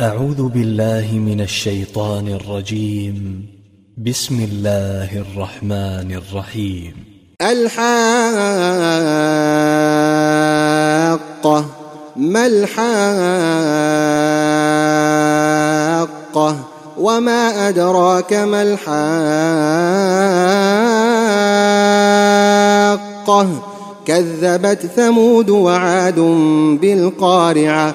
[0.00, 3.46] أعوذ بالله من الشيطان الرجيم.
[4.06, 6.94] بسم الله الرحمن الرحيم.
[7.42, 7.86] الحاقة
[12.16, 12.86] ما الحاقة؟
[16.98, 18.86] وما أدراك ما الحاقة؟
[24.06, 26.18] كذبت ثمود وعاد
[26.80, 27.94] بالقارعة.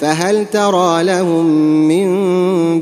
[0.00, 1.46] فهل ترى لهم
[1.88, 2.08] من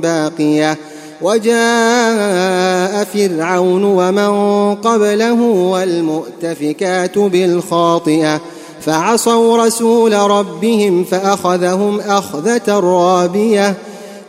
[0.01, 0.79] باقية؟
[1.23, 8.41] وجاء فرعون ومن قبله والمؤتفكات بالخاطئة
[8.81, 13.75] فعصوا رسول ربهم فأخذهم أخذة رابية.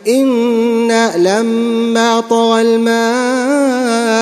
[0.08, 3.87] أنا لما طغى الماء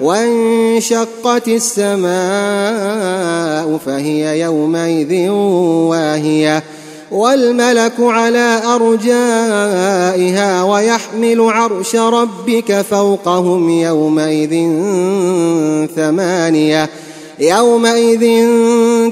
[0.00, 2.10] وانشقت السماء
[3.86, 5.28] فهي يومئذ
[5.88, 6.62] واهية.
[7.10, 14.50] والملك على أرجائها ويحمل عرش ربك فوقهم يومئذ
[15.96, 16.88] ثمانية.
[17.38, 18.48] يومئذ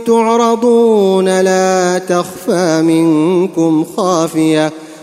[0.07, 4.73] تعرضون لا تخفى منكم خافية.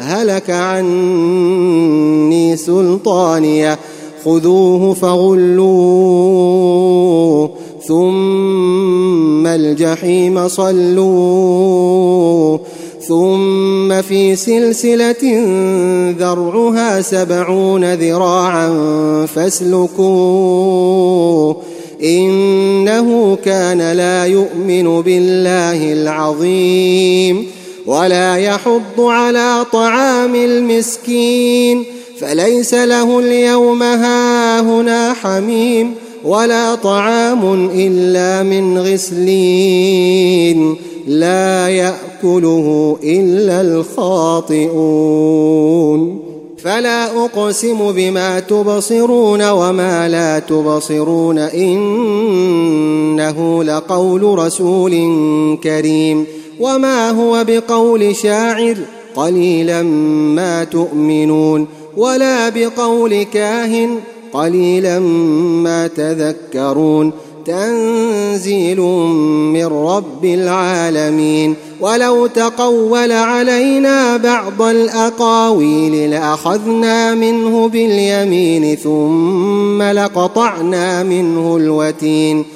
[0.00, 3.78] هلك عني سلطانية.
[4.24, 6.66] خذوه فغلوه
[7.88, 12.60] ثم الجحيم صلوه
[13.00, 15.44] ثم في سلسلة
[16.18, 18.68] ذرعها سبعون ذراعا
[19.26, 20.76] فاسلكوه.
[22.02, 27.46] إنه كان لا يؤمن بالله العظيم.
[27.86, 31.84] ولا يحض على طعام المسكين
[32.20, 35.94] فليس له اليوم هاهنا حميم
[36.24, 40.76] ولا طعام إلا من غسلين
[41.06, 44.66] لا يأكله إلا الخاطئون.
[46.58, 52.44] فلا أقسم بما تبصرون وما لا تبصرون إنه
[53.64, 54.92] لقول رسول
[55.62, 56.26] كريم.
[56.60, 58.76] وما هو بقول شاعر
[59.16, 63.98] قليلا ما تؤمنون ولا بقول كاهن
[64.32, 67.12] قليلا ما تذكرون.
[67.46, 68.80] تنزيل
[69.52, 71.54] من رب العالمين.
[71.80, 82.55] ولو تقول علينا بعض الأقاويل لأخذنا منه باليمين ثم لقطعنا منه الوتين.